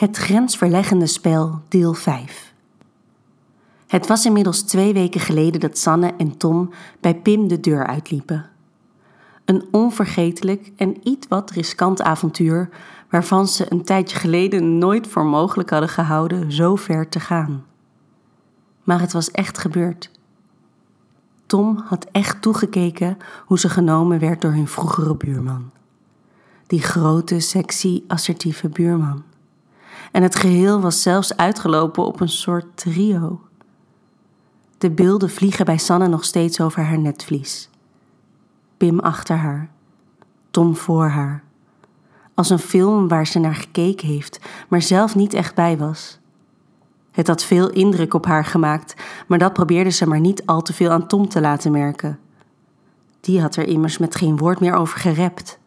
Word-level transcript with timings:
Het 0.00 0.16
grensverleggende 0.16 1.06
spel, 1.06 1.62
deel 1.68 1.94
5. 1.94 2.54
Het 3.86 4.06
was 4.06 4.24
inmiddels 4.24 4.62
twee 4.62 4.92
weken 4.92 5.20
geleden 5.20 5.60
dat 5.60 5.78
Sanne 5.78 6.14
en 6.16 6.36
Tom 6.36 6.70
bij 7.00 7.14
Pim 7.14 7.48
de 7.48 7.60
deur 7.60 7.86
uitliepen. 7.86 8.50
Een 9.44 9.64
onvergetelijk 9.70 10.72
en 10.76 11.08
iets 11.08 11.26
wat 11.28 11.50
riskant 11.50 12.02
avontuur 12.02 12.68
waarvan 13.10 13.48
ze 13.48 13.72
een 13.72 13.84
tijdje 13.84 14.18
geleden 14.18 14.78
nooit 14.78 15.06
voor 15.06 15.24
mogelijk 15.24 15.70
hadden 15.70 15.88
gehouden 15.88 16.52
zo 16.52 16.76
ver 16.76 17.08
te 17.08 17.20
gaan. 17.20 17.64
Maar 18.82 19.00
het 19.00 19.12
was 19.12 19.30
echt 19.30 19.58
gebeurd. 19.58 20.10
Tom 21.46 21.82
had 21.84 22.06
echt 22.12 22.42
toegekeken 22.42 23.16
hoe 23.44 23.58
ze 23.58 23.68
genomen 23.68 24.18
werd 24.18 24.40
door 24.40 24.52
hun 24.52 24.68
vroegere 24.68 25.16
buurman. 25.16 25.70
Die 26.66 26.82
grote, 26.82 27.40
sexy, 27.40 28.02
assertieve 28.06 28.68
buurman. 28.68 29.29
En 30.10 30.22
het 30.22 30.36
geheel 30.36 30.80
was 30.80 31.02
zelfs 31.02 31.36
uitgelopen 31.36 32.06
op 32.06 32.20
een 32.20 32.28
soort 32.28 32.66
trio. 32.74 33.40
De 34.78 34.90
beelden 34.90 35.30
vliegen 35.30 35.64
bij 35.64 35.78
Sanne 35.78 36.08
nog 36.08 36.24
steeds 36.24 36.60
over 36.60 36.82
haar 36.82 36.98
netvlies. 36.98 37.68
Pim 38.76 39.00
achter 39.00 39.36
haar, 39.36 39.70
Tom 40.50 40.76
voor 40.76 41.08
haar. 41.08 41.42
Als 42.34 42.50
een 42.50 42.58
film 42.58 43.08
waar 43.08 43.26
ze 43.26 43.38
naar 43.38 43.54
gekeken 43.54 44.08
heeft, 44.08 44.40
maar 44.68 44.82
zelf 44.82 45.14
niet 45.14 45.34
echt 45.34 45.54
bij 45.54 45.78
was. 45.78 46.18
Het 47.10 47.26
had 47.26 47.44
veel 47.44 47.70
indruk 47.70 48.14
op 48.14 48.26
haar 48.26 48.44
gemaakt, 48.44 48.94
maar 49.26 49.38
dat 49.38 49.52
probeerde 49.52 49.90
ze 49.90 50.06
maar 50.06 50.20
niet 50.20 50.46
al 50.46 50.62
te 50.62 50.72
veel 50.72 50.90
aan 50.90 51.06
Tom 51.06 51.28
te 51.28 51.40
laten 51.40 51.72
merken. 51.72 52.18
Die 53.20 53.40
had 53.40 53.56
er 53.56 53.66
immers 53.66 53.98
met 53.98 54.16
geen 54.16 54.36
woord 54.36 54.60
meer 54.60 54.74
over 54.74 54.98
gerept. 54.98 55.58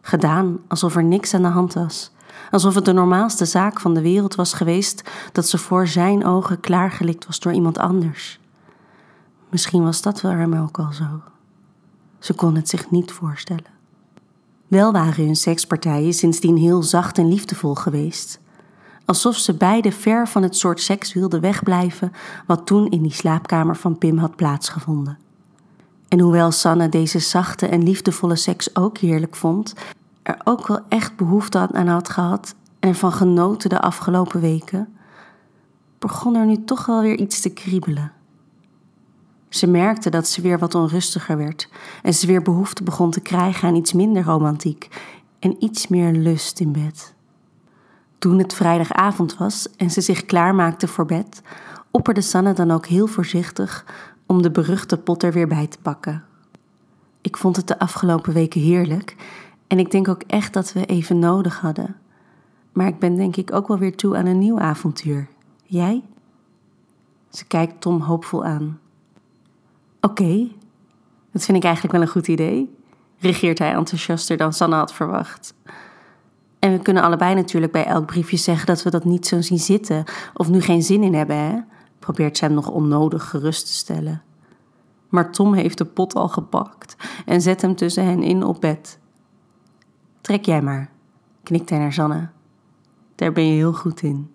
Gedaan 0.00 0.58
alsof 0.68 0.96
er 0.96 1.04
niks 1.04 1.34
aan 1.34 1.42
de 1.42 1.48
hand 1.48 1.74
was, 1.74 2.12
alsof 2.50 2.74
het 2.74 2.84
de 2.84 2.92
normaalste 2.92 3.44
zaak 3.44 3.80
van 3.80 3.94
de 3.94 4.02
wereld 4.02 4.34
was 4.34 4.52
geweest 4.52 5.10
dat 5.32 5.48
ze 5.48 5.58
voor 5.58 5.86
zijn 5.86 6.24
ogen 6.24 6.60
klaargelikt 6.60 7.26
was 7.26 7.40
door 7.40 7.52
iemand 7.52 7.78
anders. 7.78 8.40
Misschien 9.48 9.84
was 9.84 10.02
dat 10.02 10.20
wel 10.20 10.32
hem 10.32 10.54
ook 10.54 10.78
al 10.78 10.92
zo. 10.92 11.22
Ze 12.18 12.34
kon 12.34 12.54
het 12.54 12.68
zich 12.68 12.90
niet 12.90 13.12
voorstellen. 13.12 13.74
Wel 14.66 14.92
waren 14.92 15.24
hun 15.24 15.36
sekspartijen 15.36 16.12
sindsdien 16.12 16.56
heel 16.56 16.82
zacht 16.82 17.18
en 17.18 17.28
liefdevol 17.28 17.74
geweest. 17.74 18.40
Alsof 19.04 19.36
ze 19.36 19.54
beide 19.54 19.92
ver 19.92 20.28
van 20.28 20.42
het 20.42 20.56
soort 20.56 20.80
seks 20.80 21.12
wilden 21.12 21.40
wegblijven 21.40 22.12
wat 22.46 22.66
toen 22.66 22.90
in 22.90 23.02
die 23.02 23.12
slaapkamer 23.12 23.76
van 23.76 23.98
Pim 23.98 24.18
had 24.18 24.36
plaatsgevonden. 24.36 25.18
En 26.08 26.20
hoewel 26.20 26.50
Sanne 26.50 26.88
deze 26.88 27.18
zachte 27.18 27.66
en 27.66 27.82
liefdevolle 27.82 28.36
seks 28.36 28.76
ook 28.76 28.98
heerlijk 28.98 29.36
vond, 29.36 29.74
er 30.26 30.40
ook 30.44 30.66
wel 30.66 30.80
echt 30.88 31.16
behoefte 31.16 31.68
aan 31.72 31.86
had 31.86 32.08
gehad 32.08 32.54
en 32.80 32.88
ervan 32.88 33.12
genoten 33.12 33.68
de 33.68 33.80
afgelopen 33.80 34.40
weken, 34.40 34.96
begon 35.98 36.34
er 36.34 36.46
nu 36.46 36.64
toch 36.64 36.86
wel 36.86 37.00
weer 37.00 37.18
iets 37.18 37.40
te 37.40 37.50
kriebelen. 37.50 38.12
Ze 39.48 39.66
merkte 39.66 40.10
dat 40.10 40.28
ze 40.28 40.40
weer 40.40 40.58
wat 40.58 40.74
onrustiger 40.74 41.36
werd 41.36 41.68
en 42.02 42.14
ze 42.14 42.26
weer 42.26 42.42
behoefte 42.42 42.82
begon 42.82 43.10
te 43.10 43.20
krijgen 43.20 43.68
aan 43.68 43.74
iets 43.74 43.92
minder 43.92 44.24
romantiek 44.24 44.88
en 45.38 45.64
iets 45.64 45.88
meer 45.88 46.12
lust 46.12 46.60
in 46.60 46.72
bed. 46.72 47.14
Toen 48.18 48.38
het 48.38 48.54
vrijdagavond 48.54 49.36
was 49.36 49.68
en 49.76 49.90
ze 49.90 50.00
zich 50.00 50.24
klaarmaakte 50.24 50.88
voor 50.88 51.06
bed, 51.06 51.42
opperde 51.90 52.20
Sanne 52.20 52.52
dan 52.52 52.70
ook 52.70 52.86
heel 52.86 53.06
voorzichtig 53.06 53.84
om 54.26 54.42
de 54.42 54.50
beruchte 54.50 54.98
pot 54.98 55.22
er 55.22 55.32
weer 55.32 55.48
bij 55.48 55.66
te 55.66 55.78
pakken. 55.82 56.24
Ik 57.20 57.36
vond 57.36 57.56
het 57.56 57.68
de 57.68 57.78
afgelopen 57.78 58.32
weken 58.32 58.60
heerlijk 58.60 59.16
en 59.66 59.78
ik 59.78 59.90
denk 59.90 60.08
ook 60.08 60.22
echt 60.22 60.52
dat 60.52 60.72
we 60.72 60.86
even 60.86 61.18
nodig 61.18 61.60
hadden. 61.60 61.96
Maar 62.72 62.86
ik 62.86 62.98
ben 62.98 63.16
denk 63.16 63.36
ik 63.36 63.52
ook 63.52 63.68
wel 63.68 63.78
weer 63.78 63.96
toe 63.96 64.16
aan 64.16 64.26
een 64.26 64.38
nieuw 64.38 64.58
avontuur. 64.58 65.28
Jij? 65.64 66.02
Ze 67.30 67.46
kijkt 67.46 67.80
Tom 67.80 68.00
hoopvol 68.00 68.44
aan. 68.44 68.80
Oké, 70.00 70.48
dat 71.32 71.44
vind 71.44 71.56
ik 71.56 71.64
eigenlijk 71.64 71.94
wel 71.94 72.02
een 72.02 72.12
goed 72.12 72.28
idee, 72.28 72.74
regeert 73.18 73.58
hij 73.58 73.72
enthousiaster 73.72 74.36
dan 74.36 74.52
Sanne 74.52 74.76
had 74.76 74.92
verwacht. 74.92 75.54
En 76.58 76.72
we 76.72 76.78
kunnen 76.78 77.02
allebei 77.02 77.34
natuurlijk 77.34 77.72
bij 77.72 77.84
elk 77.84 78.06
briefje 78.06 78.36
zeggen 78.36 78.66
dat 78.66 78.82
we 78.82 78.90
dat 78.90 79.04
niet 79.04 79.26
zo 79.26 79.40
zien 79.40 79.58
zitten 79.58 80.04
of 80.34 80.48
nu 80.48 80.60
geen 80.60 80.82
zin 80.82 81.02
in 81.02 81.14
hebben, 81.14 81.36
hè? 81.36 81.58
Probeert 81.98 82.36
ze 82.36 82.44
hem 82.44 82.54
nog 82.54 82.68
onnodig 82.68 83.28
gerust 83.28 83.66
te 83.66 83.72
stellen. 83.72 84.22
Maar 85.08 85.32
Tom 85.32 85.54
heeft 85.54 85.78
de 85.78 85.84
pot 85.84 86.14
al 86.14 86.28
gepakt 86.28 86.96
en 87.26 87.40
zet 87.40 87.62
hem 87.62 87.76
tussen 87.76 88.04
hen 88.04 88.22
in 88.22 88.42
op 88.42 88.60
bed. 88.60 88.98
Trek 90.26 90.44
jij 90.44 90.62
maar, 90.62 90.90
knikt 91.42 91.70
hij 91.70 91.78
naar 91.78 91.92
Sanne. 91.92 92.28
Daar 93.14 93.32
ben 93.32 93.46
je 93.46 93.52
heel 93.52 93.72
goed 93.72 94.02
in. 94.02 94.30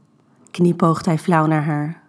Kniepoogt 0.52 1.06
hij 1.06 1.18
flauw 1.18 1.46
naar 1.46 1.64
haar. 1.64 2.02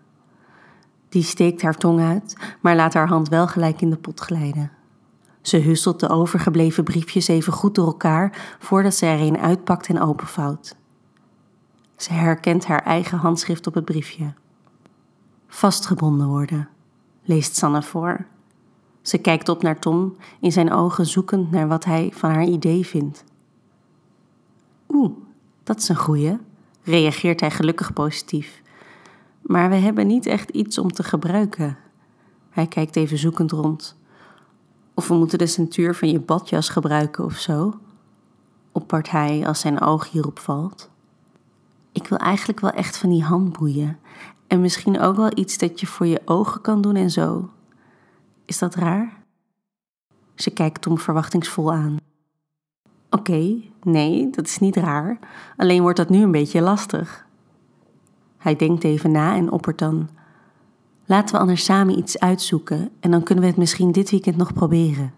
Die 1.08 1.22
steekt 1.22 1.62
haar 1.62 1.76
tong 1.76 2.00
uit, 2.00 2.36
maar 2.60 2.76
laat 2.76 2.94
haar 2.94 3.08
hand 3.08 3.28
wel 3.28 3.46
gelijk 3.46 3.80
in 3.80 3.90
de 3.90 3.96
pot 3.96 4.20
glijden. 4.20 4.70
Ze 5.40 5.56
husselt 5.56 6.00
de 6.00 6.08
overgebleven 6.08 6.84
briefjes 6.84 7.28
even 7.28 7.52
goed 7.52 7.74
door 7.74 7.86
elkaar 7.86 8.56
voordat 8.58 8.94
ze 8.94 9.06
er 9.06 9.20
een 9.20 9.38
uitpakt 9.38 9.88
en 9.88 10.00
openvouwt. 10.00 10.76
Ze 11.96 12.12
herkent 12.12 12.66
haar 12.66 12.82
eigen 12.82 13.18
handschrift 13.18 13.66
op 13.66 13.74
het 13.74 13.84
briefje. 13.84 14.32
Vastgebonden 15.46 16.26
worden, 16.26 16.68
leest 17.22 17.56
Sanne 17.56 17.82
voor. 17.82 18.26
Ze 19.00 19.18
kijkt 19.18 19.48
op 19.48 19.62
naar 19.62 19.78
Tom, 19.78 20.16
in 20.40 20.52
zijn 20.52 20.72
ogen 20.72 21.06
zoekend 21.06 21.50
naar 21.50 21.68
wat 21.68 21.84
hij 21.84 22.10
van 22.14 22.30
haar 22.30 22.44
idee 22.44 22.86
vindt. 22.86 23.24
Dat 25.72 25.80
is 25.80 25.88
een 25.88 25.96
goeie, 25.96 26.38
reageert 26.82 27.40
hij 27.40 27.50
gelukkig 27.50 27.92
positief. 27.92 28.62
Maar 29.42 29.68
we 29.68 29.74
hebben 29.74 30.06
niet 30.06 30.26
echt 30.26 30.50
iets 30.50 30.78
om 30.78 30.92
te 30.92 31.02
gebruiken. 31.02 31.78
Hij 32.50 32.66
kijkt 32.66 32.96
even 32.96 33.18
zoekend 33.18 33.50
rond. 33.50 33.96
Of 34.94 35.08
we 35.08 35.14
moeten 35.14 35.38
de 35.38 35.46
centuur 35.46 35.94
van 35.94 36.08
je 36.08 36.20
badjas 36.20 36.68
gebruiken 36.68 37.24
of 37.24 37.36
zo? 37.36 37.80
Oppert 38.72 39.10
hij 39.10 39.46
als 39.46 39.60
zijn 39.60 39.80
oog 39.80 40.10
hierop 40.10 40.38
valt. 40.38 40.90
Ik 41.92 42.06
wil 42.06 42.18
eigenlijk 42.18 42.60
wel 42.60 42.70
echt 42.70 42.96
van 42.96 43.10
die 43.10 43.24
handboeien. 43.24 43.98
En 44.46 44.60
misschien 44.60 45.00
ook 45.00 45.16
wel 45.16 45.30
iets 45.34 45.58
dat 45.58 45.80
je 45.80 45.86
voor 45.86 46.06
je 46.06 46.22
ogen 46.24 46.60
kan 46.60 46.80
doen 46.80 46.96
en 46.96 47.10
zo. 47.10 47.50
Is 48.44 48.58
dat 48.58 48.74
raar? 48.74 49.24
Ze 50.34 50.50
kijkt 50.50 50.82
Tom 50.82 50.98
verwachtingsvol 50.98 51.72
aan. 51.72 51.96
Oké, 53.14 53.54
nee, 53.82 54.30
dat 54.30 54.46
is 54.46 54.58
niet 54.58 54.76
raar. 54.76 55.18
Alleen 55.56 55.82
wordt 55.82 55.96
dat 55.96 56.08
nu 56.08 56.22
een 56.22 56.30
beetje 56.30 56.60
lastig. 56.60 57.26
Hij 58.38 58.56
denkt 58.56 58.84
even 58.84 59.10
na 59.10 59.34
en 59.34 59.50
oppert 59.50 59.78
dan. 59.78 60.08
Laten 61.04 61.34
we 61.34 61.40
anders 61.40 61.64
samen 61.64 61.98
iets 61.98 62.18
uitzoeken 62.18 62.90
en 63.00 63.10
dan 63.10 63.22
kunnen 63.22 63.44
we 63.44 63.50
het 63.50 63.58
misschien 63.58 63.92
dit 63.92 64.10
weekend 64.10 64.36
nog 64.36 64.52
proberen. 64.52 65.12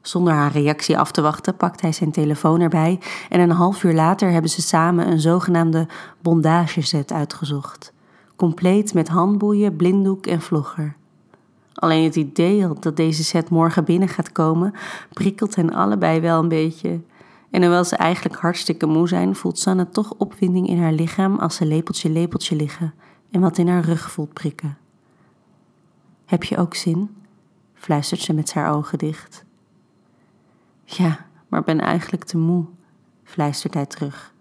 Zonder 0.00 0.32
haar 0.32 0.52
reactie 0.52 0.98
af 0.98 1.10
te 1.10 1.20
wachten 1.20 1.56
pakt 1.56 1.80
hij 1.80 1.92
zijn 1.92 2.10
telefoon 2.10 2.60
erbij 2.60 3.00
en 3.28 3.40
een 3.40 3.50
half 3.50 3.84
uur 3.84 3.94
later 3.94 4.30
hebben 4.30 4.50
ze 4.50 4.62
samen 4.62 5.10
een 5.10 5.20
zogenaamde 5.20 5.86
bondageset 6.22 7.12
uitgezocht. 7.12 7.92
Compleet 8.36 8.94
met 8.94 9.08
handboeien, 9.08 9.76
blinddoek 9.76 10.26
en 10.26 10.40
vlogger. 10.40 10.96
Alleen 11.76 12.04
het 12.04 12.16
idee 12.16 12.68
dat 12.80 12.96
deze 12.96 13.24
set 13.24 13.50
morgen 13.50 13.84
binnen 13.84 14.08
gaat 14.08 14.32
komen, 14.32 14.74
prikkelt 15.12 15.54
hen 15.54 15.72
allebei 15.72 16.20
wel 16.20 16.42
een 16.42 16.48
beetje. 16.48 17.00
En 17.50 17.62
hoewel 17.62 17.84
ze 17.84 17.96
eigenlijk 17.96 18.36
hartstikke 18.36 18.86
moe 18.86 19.08
zijn, 19.08 19.34
voelt 19.34 19.58
Sanne 19.58 19.88
toch 19.88 20.14
opwinding 20.18 20.68
in 20.68 20.80
haar 20.80 20.92
lichaam 20.92 21.38
als 21.38 21.56
ze 21.56 21.66
lepeltje 21.66 22.10
lepeltje 22.10 22.56
liggen 22.56 22.94
en 23.30 23.40
wat 23.40 23.58
in 23.58 23.68
haar 23.68 23.84
rug 23.84 24.10
voelt 24.10 24.32
prikken. 24.32 24.78
Heb 26.24 26.44
je 26.44 26.56
ook 26.56 26.74
zin? 26.74 27.10
fluistert 27.74 28.20
ze 28.20 28.32
met 28.32 28.54
haar 28.54 28.74
ogen 28.74 28.98
dicht. 28.98 29.44
Ja, 30.84 31.26
maar 31.48 31.62
ben 31.62 31.80
eigenlijk 31.80 32.24
te 32.24 32.38
moe, 32.38 32.64
fluistert 33.24 33.74
hij 33.74 33.86
terug. 33.86 34.34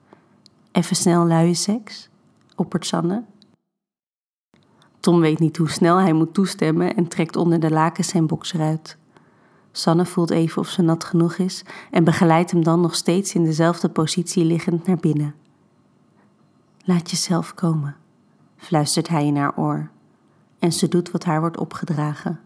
Even 0.72 0.96
snel 0.96 1.26
luie 1.26 1.54
seks? 1.54 2.10
oppert 2.56 2.86
Sanne. 2.86 3.24
Tom 5.06 5.20
weet 5.20 5.40
niet 5.40 5.58
hoe 5.58 5.70
snel 5.70 5.98
hij 5.98 6.14
moet 6.14 6.34
toestemmen 6.34 6.96
en 6.96 7.08
trekt 7.08 7.36
onder 7.36 7.60
de 7.60 7.70
lakens 7.70 8.08
zijn 8.08 8.28
bokser 8.28 8.62
uit. 8.62 8.98
Sanne 9.72 10.06
voelt 10.06 10.30
even 10.30 10.62
of 10.62 10.68
ze 10.68 10.82
nat 10.82 11.04
genoeg 11.04 11.38
is 11.38 11.66
en 11.92 12.04
begeleidt 12.04 12.52
hem 12.52 12.64
dan 12.64 12.82
nog 12.82 12.96
steeds 12.96 13.34
in 13.36 13.44
dezelfde 13.44 13.90
positie 13.90 14.46
liggend 14.46 14.88
naar 14.88 14.98
binnen. 14.98 15.36
Laat 16.84 17.10
jezelf 17.10 17.54
komen, 17.54 17.96
fluistert 18.58 19.08
hij 19.08 19.26
in 19.26 19.38
haar 19.38 19.58
oor. 19.58 19.90
En 20.60 20.72
ze 20.74 20.88
doet 20.88 21.12
wat 21.12 21.24
haar 21.24 21.40
wordt 21.40 21.58
opgedragen. 21.58 22.40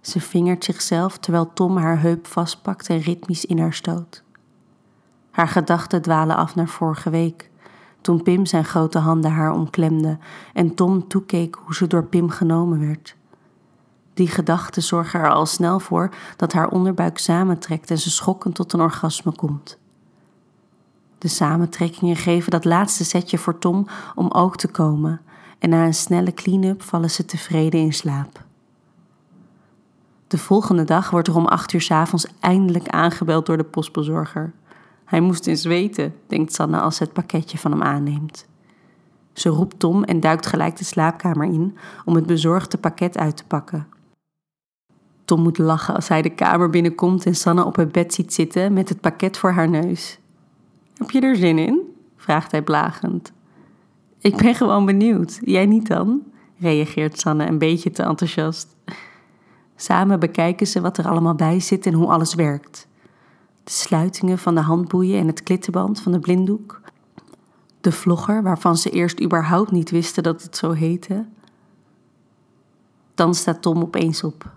Ze 0.00 0.20
vingert 0.20 0.64
zichzelf 0.64 1.18
terwijl 1.18 1.52
Tom 1.52 1.76
haar 1.76 2.00
heup 2.00 2.26
vastpakt 2.26 2.88
en 2.88 2.98
ritmisch 2.98 3.44
in 3.44 3.58
haar 3.58 3.74
stoot. 3.74 4.22
Haar 5.30 5.48
gedachten 5.48 6.02
dwalen 6.02 6.36
af 6.36 6.54
naar 6.54 6.68
vorige 6.68 7.10
week, 7.10 7.50
toen 8.00 8.22
Pim 8.22 8.46
zijn 8.46 8.64
grote 8.64 8.98
handen 8.98 9.30
haar 9.30 9.52
omklemde 9.52 10.18
en 10.52 10.74
Tom 10.74 11.08
toekeek 11.08 11.56
hoe 11.64 11.74
ze 11.74 11.86
door 11.86 12.04
Pim 12.04 12.30
genomen 12.30 12.80
werd. 12.80 13.16
Die 14.14 14.28
gedachten 14.28 14.82
zorgen 14.82 15.20
er 15.20 15.30
al 15.30 15.46
snel 15.46 15.80
voor 15.80 16.10
dat 16.36 16.52
haar 16.52 16.68
onderbuik 16.68 17.18
samentrekt 17.18 17.90
en 17.90 17.98
ze 17.98 18.10
schokkend 18.10 18.54
tot 18.54 18.72
een 18.72 18.80
orgasme 18.80 19.32
komt. 19.32 19.78
De 21.18 21.28
samentrekkingen 21.28 22.16
geven 22.16 22.50
dat 22.50 22.64
laatste 22.64 23.04
setje 23.04 23.38
voor 23.38 23.58
Tom 23.58 23.86
om 24.14 24.30
ook 24.30 24.56
te 24.56 24.68
komen 24.68 25.20
en 25.58 25.70
na 25.70 25.84
een 25.84 25.94
snelle 25.94 26.34
clean-up 26.34 26.82
vallen 26.82 27.10
ze 27.10 27.24
tevreden 27.24 27.80
in 27.80 27.92
slaap. 27.92 28.46
De 30.26 30.38
volgende 30.38 30.84
dag 30.84 31.10
wordt 31.10 31.28
er 31.28 31.36
om 31.36 31.46
acht 31.46 31.72
uur 31.72 31.80
s 31.80 31.90
avonds 31.90 32.26
eindelijk 32.40 32.88
aangebeld 32.88 33.46
door 33.46 33.56
de 33.56 33.64
postbezorger. 33.64 34.52
Hij 35.08 35.20
moest 35.20 35.46
eens 35.46 35.64
weten, 35.64 36.14
denkt 36.26 36.54
Sanne 36.54 36.80
als 36.80 36.96
ze 36.96 37.02
het 37.02 37.12
pakketje 37.12 37.58
van 37.58 37.70
hem 37.70 37.82
aanneemt. 37.82 38.46
Ze 39.32 39.48
roept 39.48 39.78
Tom 39.78 40.04
en 40.04 40.20
duikt 40.20 40.46
gelijk 40.46 40.76
de 40.76 40.84
slaapkamer 40.84 41.46
in 41.46 41.76
om 42.04 42.14
het 42.14 42.26
bezorgde 42.26 42.78
pakket 42.78 43.18
uit 43.18 43.36
te 43.36 43.44
pakken. 43.44 43.86
Tom 45.24 45.42
moet 45.42 45.58
lachen 45.58 45.94
als 45.94 46.08
hij 46.08 46.22
de 46.22 46.34
kamer 46.34 46.70
binnenkomt 46.70 47.26
en 47.26 47.34
Sanne 47.34 47.64
op 47.64 47.76
het 47.76 47.92
bed 47.92 48.14
ziet 48.14 48.34
zitten 48.34 48.72
met 48.72 48.88
het 48.88 49.00
pakket 49.00 49.36
voor 49.36 49.50
haar 49.50 49.68
neus. 49.68 50.18
Heb 50.96 51.10
je 51.10 51.20
er 51.20 51.36
zin 51.36 51.58
in? 51.58 51.80
vraagt 52.16 52.50
hij 52.50 52.62
blagend. 52.62 53.32
Ik 54.18 54.36
ben 54.36 54.54
gewoon 54.54 54.86
benieuwd. 54.86 55.38
Jij 55.44 55.66
niet 55.66 55.86
dan? 55.86 56.22
reageert 56.58 57.18
Sanne 57.18 57.46
een 57.46 57.58
beetje 57.58 57.90
te 57.90 58.02
enthousiast. 58.02 58.76
Samen 59.76 60.20
bekijken 60.20 60.66
ze 60.66 60.80
wat 60.80 60.98
er 60.98 61.08
allemaal 61.08 61.34
bij 61.34 61.60
zit 61.60 61.86
en 61.86 61.92
hoe 61.92 62.08
alles 62.08 62.34
werkt. 62.34 62.88
De 63.68 63.74
sluitingen 63.74 64.38
van 64.38 64.54
de 64.54 64.60
handboeien 64.60 65.18
en 65.18 65.26
het 65.26 65.42
klittenband 65.42 66.00
van 66.00 66.12
de 66.12 66.18
blinddoek. 66.18 66.80
De 67.80 67.92
vlogger 67.92 68.42
waarvan 68.42 68.76
ze 68.76 68.90
eerst 68.90 69.22
überhaupt 69.22 69.70
niet 69.70 69.90
wisten 69.90 70.22
dat 70.22 70.42
het 70.42 70.56
zo 70.56 70.72
heette. 70.72 71.26
Dan 73.14 73.34
staat 73.34 73.62
Tom 73.62 73.82
opeens 73.82 74.24
op. 74.24 74.52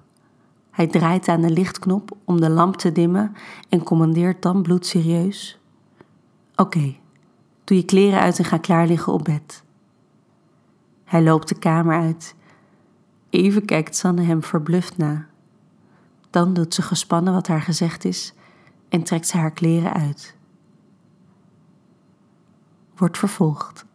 Hij 0.69 0.87
draait 0.87 1.27
aan 1.27 1.41
de 1.41 1.49
lichtknop 1.49 2.17
om 2.25 2.41
de 2.41 2.49
lamp 2.49 2.75
te 2.75 2.91
dimmen 2.91 3.33
en 3.69 3.83
commandeert 3.83 4.41
dan 4.41 4.61
bloedserieus: 4.61 5.59
Oké, 6.55 6.95
doe 7.63 7.77
je 7.77 7.85
kleren 7.85 8.19
uit 8.19 8.39
en 8.39 8.45
ga 8.45 8.57
klaar 8.57 8.87
liggen 8.87 9.13
op 9.13 9.23
bed. 9.23 9.63
Hij 11.03 11.23
loopt 11.23 11.47
de 11.47 11.59
kamer 11.59 12.01
uit. 12.01 12.35
Even 13.29 13.65
kijkt 13.65 13.95
Sanne 13.95 14.21
hem 14.21 14.43
verbluft 14.43 14.97
na. 14.97 15.27
Dan 16.29 16.53
doet 16.53 16.73
ze 16.73 16.81
gespannen 16.81 17.33
wat 17.33 17.47
haar 17.47 17.61
gezegd 17.61 18.05
is 18.05 18.33
en 18.91 19.03
trekt 19.03 19.27
ze 19.27 19.37
haar 19.37 19.51
kleren 19.51 19.93
uit. 19.93 20.35
Wordt 22.95 23.17
vervolgd. 23.17 23.85